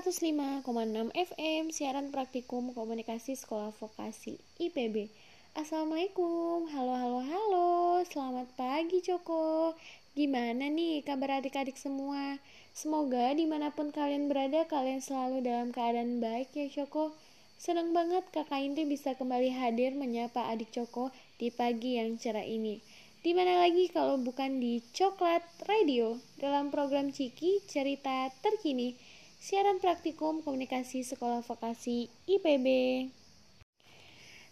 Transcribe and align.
105,6 0.00 0.64
FM 1.12 1.68
siaran 1.68 2.08
praktikum 2.08 2.72
komunikasi 2.72 3.36
sekolah 3.36 3.68
vokasi 3.76 4.40
IPB. 4.56 5.12
Assalamualaikum, 5.52 6.72
halo 6.72 6.96
halo 6.96 7.20
halo, 7.20 8.00
selamat 8.08 8.48
pagi 8.56 9.04
Coko. 9.04 9.76
Gimana 10.16 10.72
nih 10.72 11.04
kabar 11.04 11.44
adik-adik 11.44 11.76
semua? 11.76 12.40
Semoga 12.72 13.36
di 13.36 13.44
mana 13.44 13.76
pun 13.76 13.92
kalian 13.92 14.32
berada, 14.32 14.64
kalian 14.72 15.04
selalu 15.04 15.44
dalam 15.44 15.68
keadaan 15.68 16.24
baik 16.24 16.48
ya 16.56 16.80
Coko. 16.80 17.12
Senang 17.60 17.92
banget 17.92 18.24
kakak 18.32 18.56
Indri 18.56 18.88
bisa 18.88 19.12
kembali 19.12 19.52
hadir 19.52 19.92
menyapa 19.92 20.48
adik 20.48 20.72
Coko 20.72 21.12
di 21.36 21.52
pagi 21.52 22.00
yang 22.00 22.16
cerah 22.16 22.48
ini. 22.48 22.80
Di 23.20 23.36
mana 23.36 23.68
lagi 23.68 23.92
kalau 23.92 24.16
bukan 24.16 24.64
di 24.64 24.80
Coklat 24.96 25.44
Radio 25.68 26.16
dalam 26.40 26.72
program 26.72 27.12
Ciki 27.12 27.60
Cerita 27.68 28.32
Terkini 28.40 29.09
siaran 29.40 29.80
praktikum 29.80 30.44
komunikasi 30.44 31.00
sekolah 31.00 31.40
vokasi 31.40 32.12
IPB. 32.28 33.08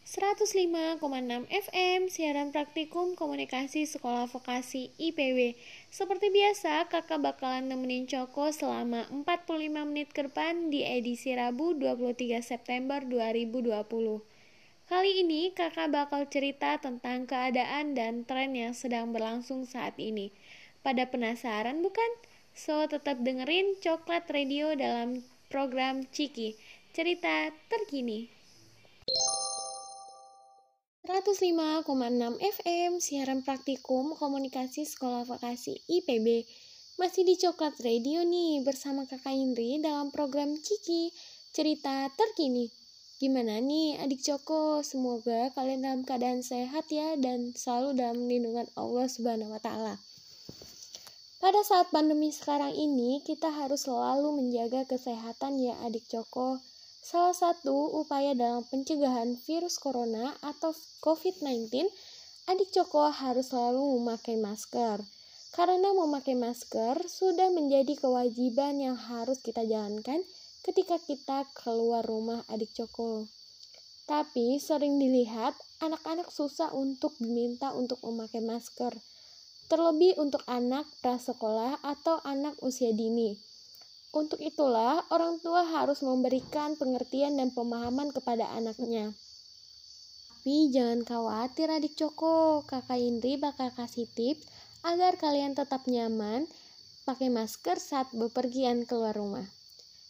105,6 0.09 1.05
FM 1.45 2.09
siaran 2.09 2.48
praktikum 2.48 3.12
komunikasi 3.12 3.84
sekolah 3.84 4.24
vokasi 4.33 4.88
IPB. 4.97 5.61
Seperti 5.92 6.33
biasa, 6.33 6.88
kakak 6.88 7.20
bakalan 7.20 7.69
nemenin 7.69 8.09
Coko 8.09 8.48
selama 8.48 9.05
45 9.12 9.69
menit 9.84 10.09
ke 10.16 10.24
depan 10.24 10.73
di 10.73 10.80
edisi 10.80 11.36
Rabu 11.36 11.77
23 11.77 12.41
September 12.41 13.05
2020. 13.05 13.84
Kali 14.89 15.12
ini 15.20 15.52
kakak 15.52 15.92
bakal 15.92 16.25
cerita 16.33 16.80
tentang 16.80 17.28
keadaan 17.28 17.92
dan 17.92 18.25
tren 18.25 18.56
yang 18.56 18.73
sedang 18.73 19.12
berlangsung 19.12 19.69
saat 19.69 20.00
ini. 20.00 20.33
Pada 20.80 21.05
penasaran 21.05 21.84
bukan? 21.84 22.27
So, 22.59 22.91
tetap 22.91 23.23
dengerin 23.23 23.78
Coklat 23.78 24.27
Radio 24.34 24.75
dalam 24.75 25.23
program 25.47 26.03
Ciki, 26.11 26.59
cerita 26.91 27.55
terkini. 27.70 28.27
105,6 31.06 31.86
FM 32.42 32.98
siaran 32.98 33.47
praktikum 33.47 34.19
komunikasi 34.19 34.83
sekolah 34.83 35.23
vokasi 35.23 35.86
IPB. 35.86 36.51
Masih 36.98 37.23
di 37.23 37.39
Coklat 37.39 37.79
Radio 37.79 38.27
nih 38.27 38.67
bersama 38.67 39.06
Kakak 39.06 39.39
Indri 39.39 39.79
dalam 39.79 40.11
program 40.11 40.59
Ciki, 40.59 41.14
cerita 41.55 42.11
terkini. 42.11 42.75
Gimana 43.23 43.62
nih 43.62 44.03
adik 44.03 44.19
Coko? 44.19 44.83
Semoga 44.83 45.55
kalian 45.55 45.86
dalam 45.86 46.03
keadaan 46.03 46.42
sehat 46.42 46.91
ya 46.91 47.14
dan 47.23 47.55
selalu 47.55 48.03
dalam 48.03 48.27
lindungan 48.27 48.67
Allah 48.75 49.06
Subhanahu 49.06 49.55
wa 49.55 49.62
taala. 49.62 50.08
Pada 51.39 51.62
saat 51.62 51.94
pandemi 51.94 52.34
sekarang 52.34 52.75
ini, 52.75 53.22
kita 53.22 53.47
harus 53.47 53.86
selalu 53.86 54.42
menjaga 54.42 54.83
kesehatan 54.91 55.62
ya 55.62 55.78
adik 55.86 56.03
Coko. 56.11 56.58
Salah 56.98 57.30
satu 57.30 57.95
upaya 58.03 58.34
dalam 58.34 58.67
pencegahan 58.67 59.39
virus 59.47 59.78
corona 59.78 60.34
atau 60.42 60.75
COVID-19, 60.98 61.86
adik 62.50 62.75
Coko 62.75 63.14
harus 63.14 63.55
selalu 63.55 64.03
memakai 64.03 64.34
masker. 64.34 64.98
Karena 65.55 65.95
memakai 65.95 66.34
masker 66.34 67.06
sudah 67.06 67.55
menjadi 67.55 67.95
kewajiban 67.95 68.83
yang 68.83 68.98
harus 68.98 69.39
kita 69.39 69.62
jalankan 69.62 70.27
ketika 70.67 70.98
kita 70.98 71.47
keluar 71.55 72.02
rumah 72.02 72.42
adik 72.50 72.75
Coko. 72.75 73.30
Tapi 74.11 74.58
sering 74.58 74.98
dilihat 74.98 75.55
anak-anak 75.78 76.34
susah 76.34 76.75
untuk 76.75 77.14
diminta 77.23 77.70
untuk 77.78 78.02
memakai 78.02 78.42
masker 78.42 78.98
terlebih 79.69 80.16
untuk 80.16 80.42
anak 80.48 80.88
prasekolah 81.05 81.80
atau 81.84 82.19
anak 82.24 82.56
usia 82.64 82.91
dini. 82.91 83.36
Untuk 84.11 84.41
itulah, 84.41 85.05
orang 85.12 85.36
tua 85.45 85.68
harus 85.68 86.01
memberikan 86.01 86.74
pengertian 86.80 87.36
dan 87.36 87.52
pemahaman 87.52 88.08
kepada 88.11 88.48
anaknya. 88.56 89.12
Tapi 90.48 90.73
jangan 90.73 91.05
khawatir 91.05 91.68
adik 91.68 91.92
Coko, 91.92 92.64
kakak 92.64 92.96
Indri 92.96 93.36
bakal 93.36 93.68
kasih 93.68 94.08
tips 94.17 94.48
agar 94.80 95.20
kalian 95.20 95.52
tetap 95.52 95.85
nyaman 95.85 96.48
pakai 97.05 97.29
masker 97.29 97.77
saat 97.77 98.08
bepergian 98.17 98.89
keluar 98.89 99.12
rumah. 99.12 99.45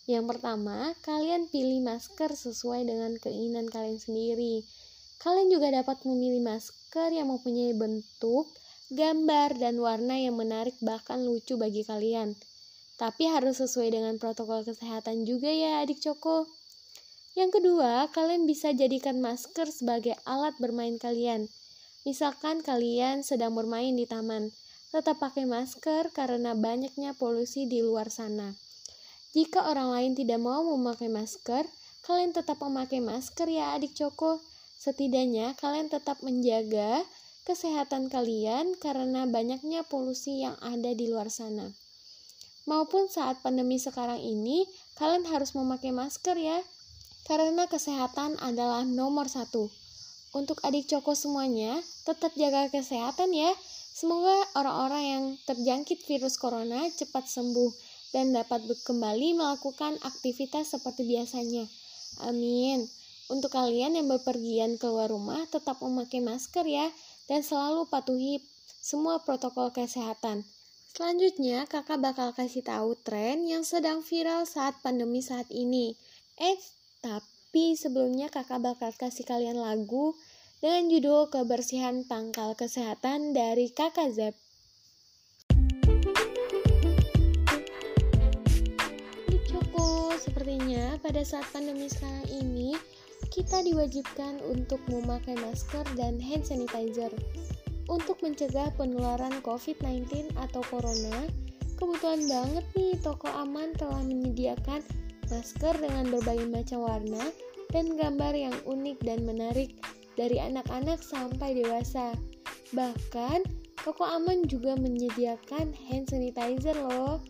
Yang 0.06 0.30
pertama, 0.30 0.94
kalian 1.02 1.50
pilih 1.50 1.82
masker 1.82 2.38
sesuai 2.38 2.86
dengan 2.86 3.18
keinginan 3.18 3.66
kalian 3.66 3.98
sendiri. 3.98 4.62
Kalian 5.18 5.50
juga 5.50 5.74
dapat 5.74 6.06
memilih 6.06 6.46
masker 6.46 7.10
yang 7.10 7.34
mempunyai 7.34 7.74
bentuk, 7.74 8.46
gambar, 8.88 9.60
dan 9.60 9.76
warna 9.80 10.16
yang 10.16 10.36
menarik 10.40 10.76
bahkan 10.80 11.20
lucu 11.24 11.60
bagi 11.60 11.84
kalian. 11.84 12.36
Tapi 12.96 13.28
harus 13.30 13.60
sesuai 13.62 13.94
dengan 13.94 14.16
protokol 14.16 14.64
kesehatan 14.64 15.22
juga 15.28 15.52
ya 15.52 15.84
adik 15.84 16.02
Coko. 16.02 16.48
Yang 17.38 17.62
kedua, 17.62 18.10
kalian 18.10 18.50
bisa 18.50 18.74
jadikan 18.74 19.22
masker 19.22 19.70
sebagai 19.70 20.18
alat 20.26 20.58
bermain 20.58 20.98
kalian. 20.98 21.46
Misalkan 22.02 22.64
kalian 22.64 23.22
sedang 23.22 23.54
bermain 23.54 23.94
di 23.94 24.08
taman, 24.08 24.50
tetap 24.88 25.20
pakai 25.20 25.44
masker 25.44 26.10
karena 26.10 26.56
banyaknya 26.56 27.12
polusi 27.14 27.68
di 27.68 27.84
luar 27.84 28.08
sana. 28.08 28.56
Jika 29.36 29.68
orang 29.68 29.92
lain 29.92 30.12
tidak 30.16 30.40
mau 30.40 30.64
memakai 30.64 31.12
masker, 31.12 31.68
kalian 32.08 32.32
tetap 32.32 32.58
memakai 32.64 33.04
masker 33.04 33.46
ya 33.46 33.76
adik 33.76 33.92
Coko. 33.92 34.40
Setidaknya 34.80 35.52
kalian 35.60 35.92
tetap 35.92 36.24
menjaga 36.24 37.04
kesehatan 37.48 38.12
kalian 38.12 38.76
karena 38.76 39.24
banyaknya 39.24 39.80
polusi 39.88 40.44
yang 40.44 40.60
ada 40.60 40.92
di 40.92 41.08
luar 41.08 41.32
sana. 41.32 41.72
Maupun 42.68 43.08
saat 43.08 43.40
pandemi 43.40 43.80
sekarang 43.80 44.20
ini, 44.20 44.68
kalian 45.00 45.24
harus 45.24 45.56
memakai 45.56 45.88
masker 45.88 46.36
ya, 46.36 46.60
karena 47.24 47.64
kesehatan 47.64 48.36
adalah 48.44 48.84
nomor 48.84 49.32
satu. 49.32 49.72
Untuk 50.36 50.60
adik 50.60 50.84
Coko 50.92 51.16
semuanya, 51.16 51.80
tetap 52.04 52.36
jaga 52.36 52.68
kesehatan 52.68 53.32
ya. 53.32 53.48
Semoga 53.96 54.36
orang-orang 54.52 55.04
yang 55.08 55.24
terjangkit 55.48 56.04
virus 56.04 56.36
corona 56.36 56.84
cepat 56.92 57.24
sembuh 57.24 57.72
dan 58.12 58.36
dapat 58.36 58.68
kembali 58.84 59.40
melakukan 59.40 59.96
aktivitas 60.04 60.76
seperti 60.76 61.08
biasanya. 61.08 61.64
Amin. 62.28 62.84
Untuk 63.28 63.52
kalian 63.52 63.96
yang 63.96 64.08
bepergian 64.08 64.80
keluar 64.80 65.12
rumah, 65.12 65.44
tetap 65.48 65.80
memakai 65.84 66.24
masker 66.24 66.64
ya 66.64 66.88
dan 67.28 67.44
selalu 67.44 67.86
patuhi 67.92 68.40
semua 68.80 69.20
protokol 69.20 69.68
kesehatan. 69.70 70.48
Selanjutnya, 70.96 71.68
kakak 71.68 72.00
bakal 72.00 72.32
kasih 72.34 72.64
tahu 72.64 72.96
tren 73.04 73.44
yang 73.44 73.62
sedang 73.62 74.02
viral 74.02 74.48
saat 74.48 74.80
pandemi 74.80 75.20
saat 75.22 75.46
ini. 75.52 75.94
Eh, 76.40 76.58
tapi 77.04 77.76
sebelumnya 77.76 78.32
kakak 78.32 78.58
bakal 78.64 78.90
kasih 78.96 79.22
kalian 79.28 79.60
lagu 79.60 80.16
dengan 80.58 80.90
judul 80.90 81.30
Kebersihan 81.30 82.02
Pangkal 82.02 82.58
Kesehatan 82.58 83.30
dari 83.36 83.70
kakak 83.70 84.10
Zep. 84.10 84.34
Cukup, 89.46 90.18
sepertinya 90.18 90.98
pada 90.98 91.22
saat 91.22 91.46
pandemi 91.54 91.86
sekarang 91.86 92.26
ini, 92.32 92.74
kita 93.38 93.62
diwajibkan 93.62 94.42
untuk 94.50 94.82
memakai 94.90 95.38
masker 95.38 95.86
dan 95.94 96.18
hand 96.18 96.42
sanitizer. 96.42 97.14
Untuk 97.86 98.18
mencegah 98.18 98.74
penularan 98.74 99.38
COVID-19 99.46 100.34
atau 100.34 100.58
corona, 100.66 101.22
kebutuhan 101.78 102.26
banget 102.26 102.66
nih 102.74 102.98
toko 102.98 103.30
aman 103.30 103.78
telah 103.78 104.02
menyediakan 104.02 104.82
masker 105.30 105.70
dengan 105.78 106.10
berbagai 106.10 106.50
macam 106.50 106.82
warna 106.82 107.30
dan 107.70 107.94
gambar 107.94 108.34
yang 108.34 108.56
unik 108.66 109.06
dan 109.06 109.22
menarik 109.22 109.70
dari 110.18 110.42
anak-anak 110.42 110.98
sampai 110.98 111.62
dewasa. 111.62 112.18
Bahkan, 112.74 113.46
toko 113.86 114.02
aman 114.02 114.50
juga 114.50 114.74
menyediakan 114.74 115.78
hand 115.86 116.10
sanitizer 116.10 116.74
loh. 116.74 117.22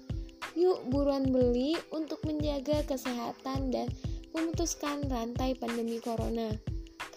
Yuk 0.57 0.89
buruan 0.89 1.29
beli 1.29 1.77
untuk 1.93 2.25
menjaga 2.25 2.81
kesehatan 2.89 3.69
dan 3.69 3.93
memutuskan 4.37 5.07
rantai 5.09 5.55
pandemi 5.57 6.01
corona. 6.01 6.53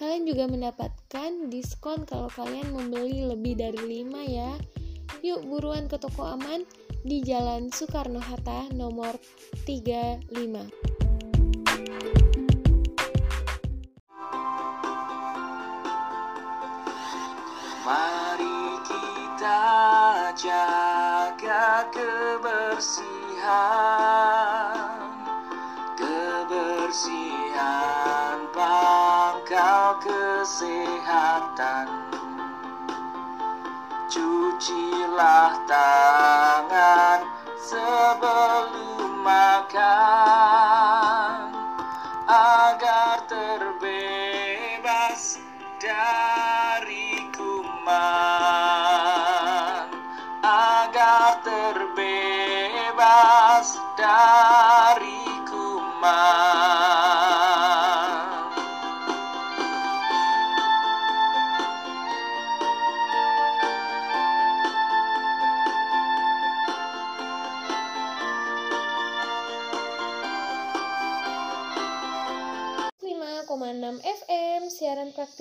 Kalian 0.02 0.26
juga 0.26 0.50
mendapatkan 0.50 1.54
diskon 1.54 2.10
kalau 2.10 2.26
kalian 2.34 2.74
membeli 2.74 3.22
lebih 3.26 3.54
dari 3.54 4.02
5 4.06 4.26
ya. 4.26 4.58
Yuk 5.22 5.46
buruan 5.46 5.86
ke 5.86 6.02
toko 6.02 6.26
aman 6.26 6.66
di 7.06 7.22
Jalan 7.22 7.70
Soekarno-Hatta 7.70 8.74
nomor 8.74 9.18
35. 9.70 10.26
Mari 17.86 18.62
kita 18.86 19.62
jaga 20.38 21.86
kebersihan 21.94 23.22
kebersihan 26.92 28.52
pangkal 28.52 29.96
kesehatan. 30.04 31.88
Cucilah 34.12 35.56
tangan 35.72 37.24
sebelum 37.56 39.24
makan 39.24 39.88
Agar 42.28 43.24
terbebas 43.32 45.40
dari 45.80 47.24
kuman. 47.32 47.96
Agar 50.44 51.40
terbebas 51.40 53.00
dari 53.96 54.71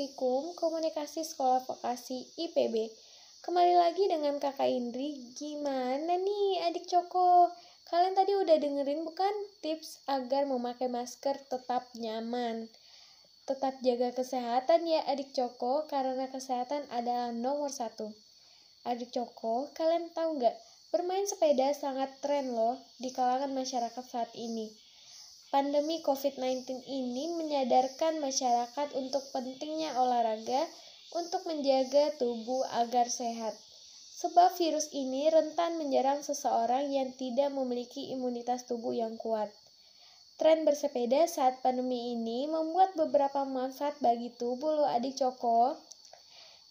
praktikum 0.00 0.56
komunikasi 0.56 1.20
sekolah 1.28 1.60
vokasi 1.68 2.24
IPB. 2.40 2.88
Kembali 3.44 3.76
lagi 3.76 4.08
dengan 4.08 4.40
Kakak 4.40 4.64
Indri. 4.64 5.12
Gimana 5.36 6.16
nih 6.16 6.64
adik 6.64 6.88
Coko? 6.88 7.52
Kalian 7.84 8.16
tadi 8.16 8.32
udah 8.32 8.56
dengerin 8.56 9.04
bukan 9.04 9.28
tips 9.60 10.00
agar 10.08 10.48
memakai 10.48 10.88
masker 10.88 11.36
tetap 11.52 11.92
nyaman? 12.00 12.72
Tetap 13.44 13.76
jaga 13.84 14.16
kesehatan 14.16 14.88
ya 14.88 15.04
adik 15.04 15.36
Coko 15.36 15.84
karena 15.84 16.32
kesehatan 16.32 16.88
adalah 16.88 17.28
nomor 17.36 17.68
satu. 17.68 18.08
Adik 18.88 19.12
Coko, 19.12 19.68
kalian 19.76 20.08
tahu 20.16 20.40
nggak? 20.40 20.56
Bermain 20.96 21.28
sepeda 21.28 21.76
sangat 21.76 22.08
tren 22.24 22.56
loh 22.56 22.80
di 22.96 23.12
kalangan 23.12 23.52
masyarakat 23.52 24.04
saat 24.08 24.32
ini. 24.32 24.72
Pandemi 25.50 25.98
COVID-19 26.06 26.86
ini 26.86 27.26
menyadarkan 27.34 28.22
masyarakat 28.22 28.94
untuk 28.94 29.18
pentingnya 29.34 29.98
olahraga 29.98 30.62
untuk 31.10 31.42
menjaga 31.42 32.14
tubuh 32.22 32.62
agar 32.78 33.10
sehat. 33.10 33.58
Sebab 34.22 34.54
virus 34.54 34.94
ini 34.94 35.26
rentan 35.26 35.74
menyerang 35.74 36.22
seseorang 36.22 36.94
yang 36.94 37.10
tidak 37.18 37.50
memiliki 37.50 38.14
imunitas 38.14 38.62
tubuh 38.70 38.94
yang 38.94 39.18
kuat. 39.18 39.50
Tren 40.38 40.62
bersepeda 40.62 41.26
saat 41.26 41.58
pandemi 41.66 42.14
ini 42.14 42.46
membuat 42.46 42.94
beberapa 42.94 43.42
manfaat 43.42 43.98
bagi 43.98 44.30
tubuh 44.38 44.70
lo 44.70 44.86
adik 44.86 45.18
Coko. 45.18 45.74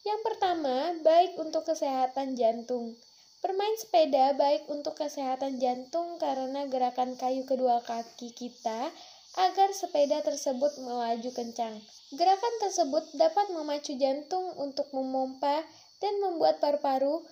Yang 0.08 0.20
pertama, 0.24 0.96
baik 1.04 1.36
untuk 1.36 1.68
kesehatan 1.68 2.40
jantung. 2.40 2.96
Bermain 3.39 3.71
sepeda 3.80 4.36
baik 4.36 4.68
untuk 4.68 5.00
kesehatan 5.00 5.63
jantung 5.63 6.19
karena 6.19 6.68
gerakan 6.68 7.15
kayu 7.15 7.47
kedua 7.47 7.80
kaki 7.88 8.36
kita 8.36 8.91
agar 9.39 9.71
sepeda 9.71 10.19
tersebut 10.19 10.75
melaju 10.83 11.31
kencang. 11.31 11.80
Gerakan 12.12 12.56
tersebut 12.59 13.07
dapat 13.15 13.47
memacu 13.56 13.95
jantung 13.95 14.44
untuk 14.59 14.91
memompa 14.91 15.63
dan 16.03 16.19
membuat 16.19 16.59
paru-paru 16.59 17.24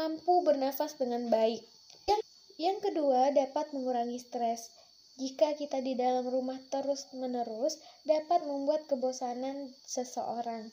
mampu 0.00 0.40
bernafas 0.48 0.96
dengan 0.96 1.28
baik. 1.28 1.60
Yang, 2.08 2.20
yang 2.56 2.78
kedua, 2.80 3.28
dapat 3.36 3.68
mengurangi 3.76 4.16
stres. 4.16 4.72
Jika 5.20 5.52
kita 5.60 5.84
di 5.84 5.92
dalam 5.92 6.24
rumah 6.24 6.56
terus-menerus, 6.72 7.76
dapat 8.08 8.48
membuat 8.48 8.88
kebosanan 8.88 9.76
seseorang. 9.84 10.72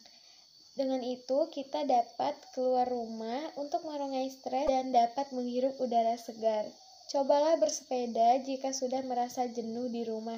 Dengan 0.77 1.01
itu, 1.01 1.49
kita 1.49 1.89
dapat 1.89 2.37
keluar 2.53 2.85
rumah 2.85 3.41
untuk 3.57 3.81
mengurangi 3.81 4.29
stres 4.29 4.69
dan 4.69 4.93
dapat 4.93 5.25
menghirup 5.33 5.73
udara 5.81 6.13
segar. 6.21 6.69
Cobalah 7.09 7.57
bersepeda 7.57 8.37
jika 8.45 8.69
sudah 8.77 9.01
merasa 9.01 9.49
jenuh 9.49 9.89
di 9.89 10.05
rumah. 10.05 10.37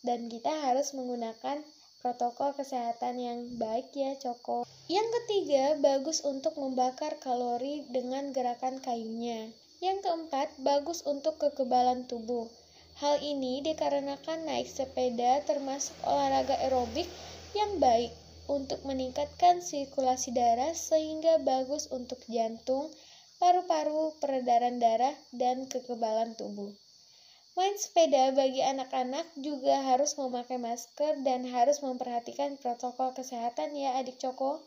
Dan 0.00 0.32
kita 0.32 0.48
harus 0.64 0.96
menggunakan 0.96 1.60
protokol 2.00 2.56
kesehatan 2.56 3.20
yang 3.20 3.38
baik 3.60 3.92
ya, 3.92 4.16
Coko. 4.16 4.64
Yang 4.88 5.12
ketiga, 5.12 5.76
bagus 5.76 6.24
untuk 6.24 6.56
membakar 6.56 7.20
kalori 7.20 7.84
dengan 7.92 8.32
gerakan 8.32 8.80
kayunya. 8.80 9.52
Yang 9.84 10.08
keempat, 10.08 10.56
bagus 10.64 11.04
untuk 11.04 11.36
kekebalan 11.36 12.08
tubuh. 12.08 12.48
Hal 12.96 13.20
ini 13.20 13.60
dikarenakan 13.60 14.48
naik 14.48 14.72
sepeda 14.72 15.44
termasuk 15.44 15.92
olahraga 16.08 16.56
aerobik 16.64 17.04
yang 17.52 17.76
baik 17.76 18.08
untuk 18.46 18.82
meningkatkan 18.86 19.62
sirkulasi 19.62 20.34
darah 20.34 20.72
sehingga 20.72 21.42
bagus 21.42 21.90
untuk 21.90 22.18
jantung, 22.30 22.90
paru-paru, 23.36 24.16
peredaran 24.22 24.80
darah, 24.80 25.14
dan 25.34 25.68
kekebalan 25.68 26.34
tubuh. 26.34 26.72
Main 27.56 27.72
sepeda 27.80 28.36
bagi 28.36 28.60
anak-anak 28.60 29.24
juga 29.40 29.80
harus 29.80 30.12
memakai 30.20 30.60
masker 30.60 31.24
dan 31.24 31.48
harus 31.48 31.80
memperhatikan 31.80 32.60
protokol 32.60 33.16
kesehatan 33.16 33.72
ya 33.72 33.96
adik 33.96 34.20
Coko. 34.20 34.60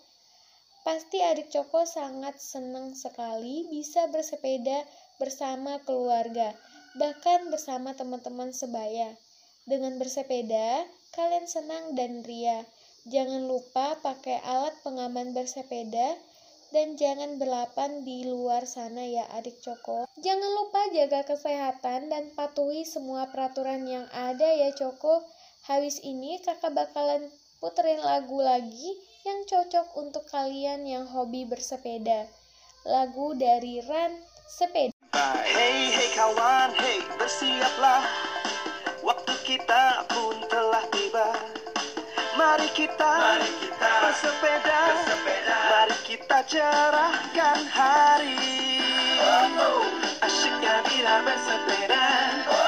Pasti 0.81 1.22
adik 1.22 1.54
Coko 1.54 1.86
sangat 1.86 2.42
senang 2.42 2.98
sekali 2.98 3.70
bisa 3.70 4.10
bersepeda 4.10 4.90
bersama 5.22 5.78
keluarga, 5.86 6.58
bahkan 6.98 7.54
bersama 7.54 7.94
teman-teman 7.94 8.50
sebaya. 8.58 9.14
Dengan 9.70 10.02
bersepeda, 10.02 10.81
kalian 11.14 11.46
senang 11.46 11.94
dan 11.94 12.26
ria. 12.26 12.66
Jangan 13.07 13.48
lupa 13.48 13.96
pakai 14.04 14.44
alat 14.44 14.75
pengaman 14.84 15.31
bersepeda 15.31 16.19
dan 16.75 17.00
jangan 17.00 17.40
berlapan 17.40 18.04
di 18.06 18.28
luar 18.28 18.68
sana 18.68 19.07
ya 19.07 19.25
adik 19.40 19.63
Coko. 19.63 20.06
Jangan 20.19 20.51
lupa 20.54 20.92
jaga 20.92 21.24
kesehatan 21.25 22.12
dan 22.12 22.30
patuhi 22.36 22.84
semua 22.84 23.31
peraturan 23.31 23.88
yang 23.88 24.06
ada 24.12 24.51
ya 24.51 24.75
Coko. 24.75 25.24
Habis 25.66 26.04
ini 26.04 26.40
kakak 26.44 26.75
bakalan 26.75 27.31
puterin 27.60 28.00
lagu 28.00 28.40
lagi 28.40 28.96
yang 29.28 29.44
cocok 29.44 30.00
untuk 30.00 30.24
kalian 30.31 30.88
yang 30.88 31.04
hobi 31.04 31.44
bersepeda. 31.44 32.28
Lagu 32.88 33.36
dari 33.36 33.84
Ran 33.84 34.16
Sepeda. 34.48 34.95
Hey 35.44 35.92
hey 35.92 36.10
kawan, 36.16 36.72
hey 36.80 37.04
bersiaplah 37.19 38.07
Waktu 39.04 39.34
kita 39.42 40.06
pun 40.06 40.38
telah 40.48 40.86
tiba 40.94 41.09
Mari 42.50 42.66
kita, 42.74 43.13
Mari 43.22 43.46
kita 43.62 43.92
bersepeda. 44.01 44.80
bersepeda. 44.90 45.57
Mari 45.69 45.98
kita 46.01 46.38
cerahkan 46.50 47.62
hari. 47.69 48.42
Asyiknya 50.26 50.81
bila 50.90 51.30
bersepeda. 51.30 52.06
Berkeliling 52.50 52.58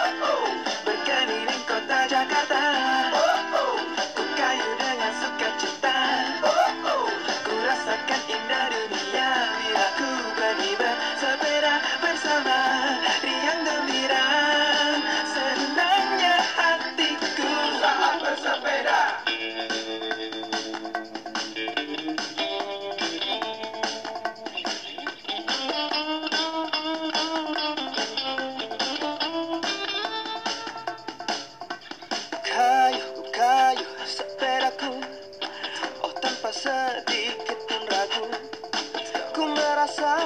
Ku 39.42 39.50
merasa, 39.58 40.22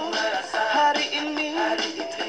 hari 0.76 1.08
ini 1.16 1.56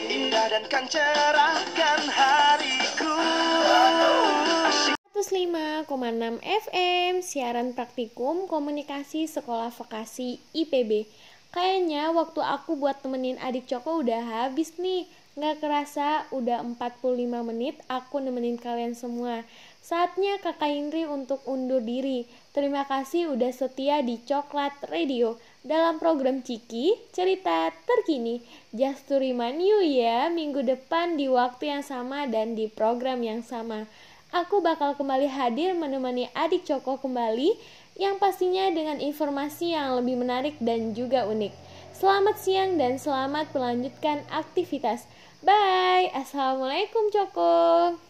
Indah 0.06 0.46
dan 0.46 0.70
kan 0.70 0.86
cerahkan 0.86 1.98
hariku 2.06 3.10
Asyik 4.70 4.94
105,6 5.18 5.82
FM 6.46 7.26
siaran 7.26 7.74
praktikum 7.74 8.46
komunikasi 8.46 9.26
sekolah 9.26 9.74
vokasi 9.74 10.38
IPB. 10.54 11.10
Kayaknya 11.50 12.14
waktu 12.14 12.38
aku 12.38 12.78
buat 12.78 13.02
temenin 13.02 13.42
adik 13.42 13.66
Coko 13.66 14.06
udah 14.06 14.22
habis 14.46 14.78
nih. 14.78 15.10
Nggak 15.34 15.66
kerasa 15.66 16.30
udah 16.30 16.62
45 16.62 17.02
menit 17.50 17.82
aku 17.90 18.22
nemenin 18.22 18.62
kalian 18.62 18.94
semua. 18.94 19.42
Saatnya 19.82 20.38
kakak 20.38 20.70
Indri 20.70 21.02
untuk 21.02 21.42
undur 21.50 21.82
diri. 21.82 22.30
Terima 22.54 22.86
kasih 22.86 23.34
udah 23.34 23.50
setia 23.50 24.06
di 24.06 24.22
Coklat 24.22 24.86
Radio. 24.86 25.34
Dalam 25.66 25.98
program 25.98 26.46
Ciki, 26.46 26.94
cerita 27.10 27.74
terkini. 27.90 28.38
Just 28.70 29.10
to 29.10 29.18
remind 29.18 29.58
you 29.58 29.82
ya, 29.82 30.30
minggu 30.30 30.62
depan 30.62 31.18
di 31.18 31.26
waktu 31.26 31.74
yang 31.74 31.82
sama 31.82 32.30
dan 32.30 32.54
di 32.54 32.70
program 32.70 33.18
yang 33.26 33.42
sama 33.42 33.90
aku 34.34 34.60
bakal 34.62 34.96
kembali 34.98 35.28
hadir 35.30 35.76
menemani 35.76 36.28
adik 36.34 36.66
Coko 36.66 36.98
kembali 36.98 37.54
yang 37.96 38.20
pastinya 38.20 38.68
dengan 38.68 39.00
informasi 39.00 39.72
yang 39.72 39.96
lebih 39.96 40.20
menarik 40.20 40.56
dan 40.60 40.92
juga 40.92 41.24
unik. 41.24 41.52
Selamat 41.96 42.36
siang 42.36 42.76
dan 42.76 43.00
selamat 43.00 43.56
melanjutkan 43.56 44.20
aktivitas. 44.28 45.08
Bye. 45.40 46.12
Assalamualaikum 46.12 47.08
Coko. 47.08 48.05